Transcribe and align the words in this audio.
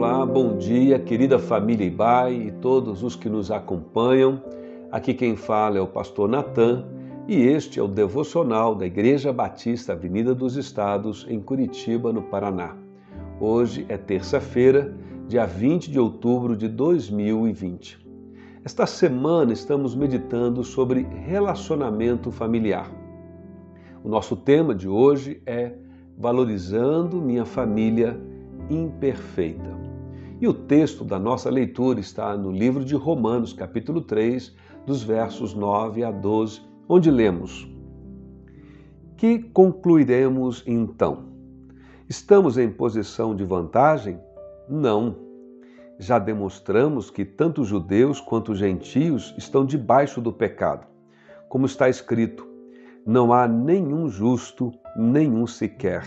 olá, 0.00 0.24
bom 0.24 0.56
dia, 0.56 0.98
querida 0.98 1.38
família 1.38 1.86
Ibai 1.86 2.32
e 2.32 2.50
todos 2.50 3.02
os 3.02 3.14
que 3.14 3.28
nos 3.28 3.50
acompanham. 3.50 4.42
Aqui 4.90 5.12
quem 5.12 5.36
fala 5.36 5.76
é 5.76 5.80
o 5.82 5.86
pastor 5.86 6.26
Natan 6.26 6.86
e 7.28 7.42
este 7.42 7.78
é 7.78 7.82
o 7.82 7.86
devocional 7.86 8.74
da 8.74 8.86
Igreja 8.86 9.30
Batista 9.30 9.92
Avenida 9.92 10.34
dos 10.34 10.56
Estados, 10.56 11.26
em 11.28 11.38
Curitiba, 11.38 12.14
no 12.14 12.22
Paraná. 12.22 12.74
Hoje 13.38 13.84
é 13.90 13.98
terça-feira, 13.98 14.96
dia 15.28 15.44
20 15.44 15.90
de 15.90 16.00
outubro 16.00 16.56
de 16.56 16.66
2020. 16.66 17.98
Esta 18.64 18.86
semana 18.86 19.52
estamos 19.52 19.94
meditando 19.94 20.64
sobre 20.64 21.06
relacionamento 21.26 22.30
familiar. 22.30 22.90
O 24.02 24.08
nosso 24.08 24.34
tema 24.34 24.74
de 24.74 24.88
hoje 24.88 25.42
é 25.44 25.74
Valorizando 26.16 27.20
minha 27.20 27.44
família 27.44 28.18
imperfeita. 28.70 29.79
E 30.40 30.48
o 30.48 30.54
texto 30.54 31.04
da 31.04 31.18
nossa 31.18 31.50
leitura 31.50 32.00
está 32.00 32.34
no 32.34 32.50
livro 32.50 32.82
de 32.82 32.94
Romanos, 32.94 33.52
capítulo 33.52 34.00
3, 34.00 34.56
dos 34.86 35.02
versos 35.02 35.52
9 35.52 36.02
a 36.02 36.10
12, 36.10 36.62
onde 36.88 37.10
lemos: 37.10 37.68
Que 39.18 39.38
concluiremos 39.38 40.64
então? 40.66 41.26
Estamos 42.08 42.56
em 42.56 42.70
posição 42.70 43.36
de 43.36 43.44
vantagem? 43.44 44.18
Não. 44.66 45.14
Já 45.98 46.18
demonstramos 46.18 47.10
que 47.10 47.24
tanto 47.26 47.62
judeus 47.62 48.18
quanto 48.18 48.54
gentios 48.54 49.34
estão 49.36 49.66
debaixo 49.66 50.22
do 50.22 50.32
pecado. 50.32 50.86
Como 51.50 51.66
está 51.66 51.88
escrito: 51.90 52.48
Não 53.04 53.30
há 53.30 53.46
nenhum 53.46 54.08
justo, 54.08 54.72
nenhum 54.96 55.46
sequer 55.46 56.02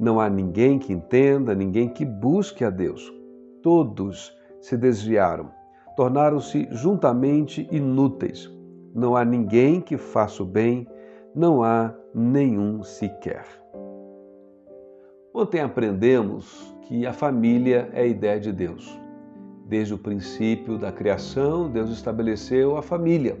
não 0.00 0.20
há 0.20 0.30
ninguém 0.30 0.78
que 0.78 0.92
entenda, 0.92 1.56
ninguém 1.56 1.88
que 1.88 2.04
busque 2.04 2.64
a 2.64 2.70
Deus. 2.70 3.17
Todos 3.62 4.36
se 4.60 4.76
desviaram, 4.76 5.50
tornaram-se 5.96 6.68
juntamente 6.70 7.68
inúteis. 7.70 8.50
Não 8.94 9.16
há 9.16 9.24
ninguém 9.24 9.80
que 9.80 9.96
faça 9.96 10.42
o 10.42 10.46
bem, 10.46 10.86
não 11.34 11.62
há 11.62 11.94
nenhum 12.14 12.82
sequer. 12.82 13.44
Ontem 15.34 15.60
aprendemos 15.60 16.74
que 16.82 17.06
a 17.06 17.12
família 17.12 17.88
é 17.92 18.02
a 18.02 18.06
ideia 18.06 18.40
de 18.40 18.52
Deus. 18.52 18.98
Desde 19.66 19.92
o 19.92 19.98
princípio 19.98 20.78
da 20.78 20.90
criação, 20.90 21.70
Deus 21.70 21.90
estabeleceu 21.90 22.76
a 22.76 22.82
família, 22.82 23.38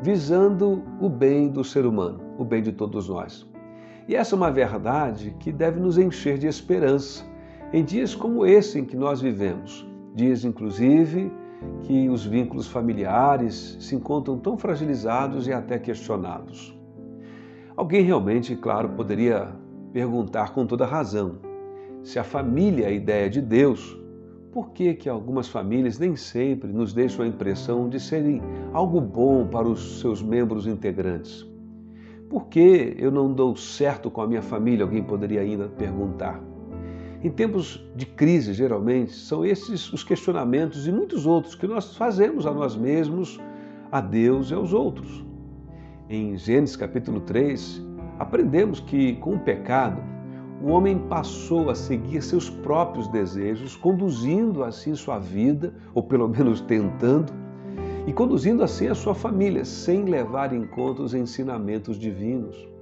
visando 0.00 0.82
o 1.00 1.08
bem 1.08 1.48
do 1.48 1.62
ser 1.62 1.84
humano, 1.84 2.20
o 2.38 2.44
bem 2.44 2.62
de 2.62 2.72
todos 2.72 3.08
nós. 3.08 3.46
E 4.08 4.14
essa 4.14 4.34
é 4.34 4.36
uma 4.36 4.50
verdade 4.50 5.36
que 5.38 5.52
deve 5.52 5.78
nos 5.78 5.98
encher 5.98 6.38
de 6.38 6.46
esperança 6.46 7.24
em 7.72 7.84
dias 7.84 8.14
como 8.14 8.46
esse 8.46 8.78
em 8.78 8.84
que 8.84 8.96
nós 8.96 9.20
vivemos. 9.20 9.86
Dias, 10.14 10.44
inclusive, 10.44 11.30
que 11.82 12.08
os 12.08 12.24
vínculos 12.24 12.66
familiares 12.66 13.76
se 13.80 13.94
encontram 13.94 14.38
tão 14.38 14.56
fragilizados 14.56 15.46
e 15.46 15.52
até 15.52 15.78
questionados. 15.78 16.76
Alguém 17.76 18.02
realmente, 18.02 18.56
claro, 18.56 18.90
poderia 18.90 19.48
perguntar 19.92 20.52
com 20.52 20.66
toda 20.66 20.86
razão: 20.86 21.36
se 22.02 22.18
a 22.18 22.24
família 22.24 22.84
é 22.84 22.88
a 22.88 22.92
ideia 22.92 23.28
de 23.28 23.40
Deus, 23.40 24.00
por 24.52 24.70
que, 24.70 24.94
que 24.94 25.08
algumas 25.08 25.48
famílias 25.48 25.98
nem 25.98 26.16
sempre 26.16 26.72
nos 26.72 26.94
deixam 26.94 27.24
a 27.24 27.28
impressão 27.28 27.88
de 27.88 28.00
serem 28.00 28.40
algo 28.72 29.00
bom 29.00 29.46
para 29.46 29.68
os 29.68 30.00
seus 30.00 30.22
membros 30.22 30.66
integrantes? 30.66 31.46
Por 32.30 32.46
que 32.46 32.96
eu 32.98 33.10
não 33.10 33.32
dou 33.32 33.54
certo 33.54 34.10
com 34.10 34.22
a 34.22 34.26
minha 34.26 34.42
família? 34.42 34.84
Alguém 34.84 35.02
poderia 35.02 35.42
ainda 35.42 35.68
perguntar. 35.68 36.42
Em 37.26 37.30
tempos 37.30 37.84
de 37.96 38.06
crise, 38.06 38.52
geralmente, 38.52 39.12
são 39.12 39.44
esses 39.44 39.92
os 39.92 40.04
questionamentos 40.04 40.86
e 40.86 40.92
muitos 40.92 41.26
outros 41.26 41.56
que 41.56 41.66
nós 41.66 41.96
fazemos 41.96 42.46
a 42.46 42.54
nós 42.54 42.76
mesmos, 42.76 43.40
a 43.90 44.00
Deus 44.00 44.52
e 44.52 44.54
aos 44.54 44.72
outros. 44.72 45.26
Em 46.08 46.36
Gênesis 46.36 46.76
capítulo 46.76 47.18
3, 47.18 47.84
aprendemos 48.20 48.78
que 48.78 49.16
com 49.16 49.34
o 49.34 49.40
pecado, 49.40 50.00
o 50.62 50.68
homem 50.68 51.00
passou 51.08 51.68
a 51.68 51.74
seguir 51.74 52.22
seus 52.22 52.48
próprios 52.48 53.08
desejos, 53.08 53.74
conduzindo 53.74 54.62
assim 54.62 54.94
sua 54.94 55.18
vida, 55.18 55.74
ou 55.94 56.04
pelo 56.04 56.28
menos 56.28 56.60
tentando, 56.60 57.32
e 58.06 58.12
conduzindo 58.12 58.62
assim 58.62 58.86
a 58.86 58.94
sua 58.94 59.16
família, 59.16 59.64
sem 59.64 60.04
levar 60.04 60.52
em 60.52 60.64
conta 60.64 61.02
os 61.02 61.12
ensinamentos 61.12 61.98
divinos. 61.98 62.75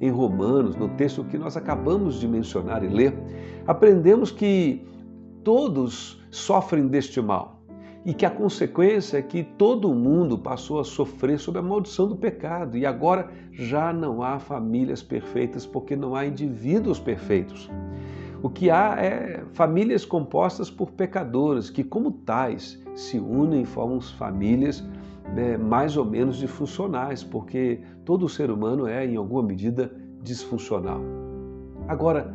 Em 0.00 0.10
Romanos, 0.10 0.76
no 0.76 0.88
texto 0.88 1.22
que 1.24 1.36
nós 1.36 1.56
acabamos 1.56 2.18
de 2.18 2.26
mencionar 2.26 2.82
e 2.82 2.88
ler, 2.88 3.14
aprendemos 3.66 4.30
que 4.30 4.86
todos 5.44 6.24
sofrem 6.30 6.86
deste 6.86 7.20
mal 7.20 7.60
e 8.04 8.14
que 8.14 8.24
a 8.24 8.30
consequência 8.30 9.18
é 9.18 9.22
que 9.22 9.42
todo 9.42 9.94
mundo 9.94 10.38
passou 10.38 10.80
a 10.80 10.84
sofrer 10.84 11.38
sob 11.38 11.58
a 11.58 11.62
maldição 11.62 12.08
do 12.08 12.16
pecado 12.16 12.78
e 12.78 12.86
agora 12.86 13.30
já 13.52 13.92
não 13.92 14.22
há 14.22 14.38
famílias 14.38 15.02
perfeitas 15.02 15.66
porque 15.66 15.94
não 15.94 16.14
há 16.14 16.24
indivíduos 16.24 16.98
perfeitos. 16.98 17.70
O 18.42 18.48
que 18.48 18.70
há 18.70 18.96
é 18.98 19.44
famílias 19.52 20.06
compostas 20.06 20.70
por 20.70 20.92
pecadores 20.92 21.68
que, 21.68 21.84
como 21.84 22.10
tais, 22.10 22.82
se 22.94 23.18
unem 23.18 23.62
e 23.62 23.66
formam 23.66 24.00
famílias 24.00 24.82
né, 25.34 25.56
mais 25.56 25.96
ou 25.96 26.04
menos 26.04 26.36
disfuncionais, 26.36 27.22
porque 27.22 27.80
todo 28.04 28.28
ser 28.28 28.50
humano 28.50 28.86
é, 28.86 29.06
em 29.06 29.16
alguma 29.16 29.42
medida, 29.42 29.92
disfuncional. 30.22 31.00
Agora, 31.88 32.34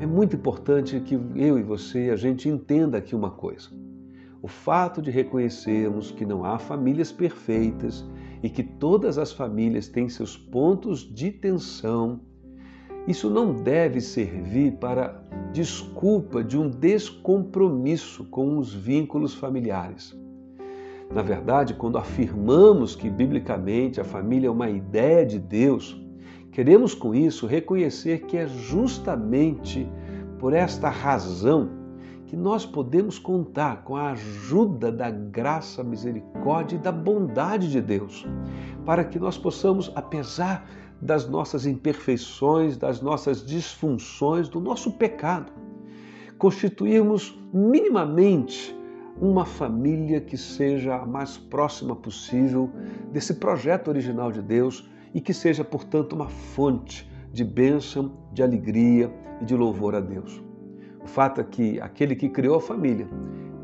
é 0.00 0.06
muito 0.06 0.36
importante 0.36 0.98
que 1.00 1.14
eu 1.34 1.58
e 1.58 1.62
você, 1.62 2.10
a 2.10 2.16
gente 2.16 2.48
entenda 2.48 2.98
aqui 2.98 3.14
uma 3.14 3.30
coisa. 3.30 3.68
O 4.42 4.48
fato 4.48 5.00
de 5.00 5.10
reconhecermos 5.10 6.10
que 6.10 6.26
não 6.26 6.44
há 6.44 6.58
famílias 6.58 7.12
perfeitas 7.12 8.04
e 8.42 8.50
que 8.50 8.62
todas 8.62 9.18
as 9.18 9.32
famílias 9.32 9.88
têm 9.88 10.08
seus 10.08 10.36
pontos 10.36 11.00
de 11.00 11.30
tensão, 11.30 12.20
isso 13.06 13.30
não 13.30 13.54
deve 13.54 14.00
servir 14.00 14.72
para 14.72 15.22
desculpa 15.52 16.42
de 16.42 16.58
um 16.58 16.68
descompromisso 16.68 18.24
com 18.24 18.58
os 18.58 18.74
vínculos 18.74 19.34
familiares. 19.34 20.16
Na 21.14 21.20
verdade, 21.20 21.74
quando 21.74 21.98
afirmamos 21.98 22.96
que 22.96 23.10
biblicamente 23.10 24.00
a 24.00 24.04
família 24.04 24.48
é 24.48 24.50
uma 24.50 24.70
ideia 24.70 25.26
de 25.26 25.38
Deus, 25.38 26.00
queremos 26.50 26.94
com 26.94 27.14
isso 27.14 27.46
reconhecer 27.46 28.22
que 28.22 28.36
é 28.38 28.46
justamente 28.46 29.86
por 30.38 30.54
esta 30.54 30.88
razão 30.88 31.68
que 32.26 32.34
nós 32.34 32.64
podemos 32.64 33.18
contar 33.18 33.82
com 33.84 33.94
a 33.94 34.12
ajuda 34.12 34.90
da 34.90 35.10
graça, 35.10 35.84
misericórdia 35.84 36.76
e 36.76 36.78
da 36.78 36.90
bondade 36.90 37.70
de 37.70 37.82
Deus, 37.82 38.26
para 38.86 39.04
que 39.04 39.18
nós 39.18 39.36
possamos, 39.36 39.92
apesar 39.94 40.66
das 40.98 41.28
nossas 41.28 41.66
imperfeições, 41.66 42.78
das 42.78 43.02
nossas 43.02 43.44
disfunções, 43.44 44.48
do 44.48 44.60
nosso 44.60 44.92
pecado. 44.92 45.52
Constituirmos 46.38 47.38
minimamente 47.52 48.74
uma 49.20 49.44
família 49.44 50.20
que 50.20 50.36
seja 50.36 50.96
a 50.96 51.06
mais 51.06 51.36
próxima 51.36 51.94
possível 51.94 52.70
desse 53.12 53.34
projeto 53.34 53.88
original 53.88 54.32
de 54.32 54.42
Deus 54.42 54.90
e 55.14 55.20
que 55.20 55.34
seja, 55.34 55.62
portanto, 55.62 56.14
uma 56.14 56.28
fonte 56.28 57.10
de 57.32 57.44
bênção, 57.44 58.12
de 58.32 58.42
alegria 58.42 59.12
e 59.40 59.44
de 59.44 59.54
louvor 59.54 59.94
a 59.94 60.00
Deus. 60.00 60.42
O 61.02 61.06
fato 61.06 61.40
é 61.40 61.44
que 61.44 61.80
aquele 61.80 62.16
que 62.16 62.28
criou 62.28 62.56
a 62.56 62.60
família 62.60 63.08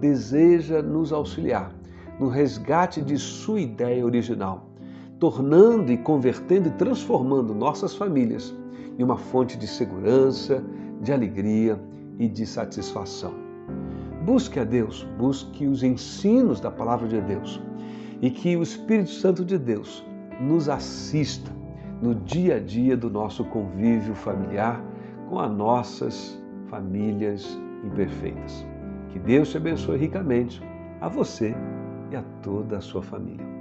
deseja 0.01 0.83
nos 0.83 1.13
auxiliar 1.13 1.75
no 2.19 2.29
resgate 2.29 3.01
de 3.01 3.17
sua 3.17 3.61
ideia 3.61 4.05
original 4.05 4.69
tornando 5.19 5.91
e 5.91 5.97
convertendo 5.97 6.69
e 6.69 6.73
transformando 6.73 7.55
nossas 7.55 7.95
famílias 7.95 8.55
em 8.99 9.03
uma 9.03 9.17
fonte 9.17 9.57
de 9.57 9.67
segurança, 9.67 10.63
de 11.01 11.13
alegria 11.13 11.81
e 12.19 12.29
de 12.29 12.47
satisfação. 12.47 13.48
Busque 14.29 14.61
a 14.61 14.65
Deus, 14.65 15.05
busque 15.17 15.67
os 15.67 15.83
ensinos 15.83 16.61
da 16.61 16.71
palavra 16.71 17.09
de 17.09 17.19
Deus 17.19 17.59
e 18.21 18.31
que 18.31 18.59
o 18.59 18.63
Espírito 18.63 19.09
Santo 19.09 19.43
de 19.43 19.57
Deus 19.57 20.05
nos 20.39 20.69
assista 20.69 21.51
no 22.03 22.15
dia 22.15 22.57
a 22.57 22.61
dia 22.61 22.95
do 22.95 23.09
nosso 23.09 23.43
convívio 23.47 24.15
familiar 24.15 24.85
com 25.31 25.41
as 25.41 25.51
nossas 25.51 26.39
famílias 26.67 27.59
imperfeitas. 27.83 28.67
Que 29.09 29.19
Deus 29.19 29.49
te 29.49 29.57
abençoe 29.57 29.97
ricamente, 29.97 30.61
a 31.01 31.09
você 31.09 31.55
e 32.13 32.17
a 32.17 32.23
toda 32.43 32.77
a 32.77 32.81
sua 32.83 33.01
família. 33.01 33.58